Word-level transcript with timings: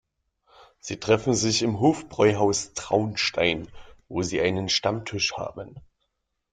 Sie 0.79 0.99
treffen 0.99 1.35
sich 1.35 1.61
im 1.61 1.79
Hofbräuhaus 1.79 2.73
Traunstein, 2.73 3.67
wo 4.09 4.23
sie 4.23 4.41
einen 4.41 4.67
Stammtisch 4.67 5.33
haben. 5.37 5.75